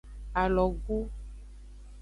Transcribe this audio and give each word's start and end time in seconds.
Alogu. 0.41 0.99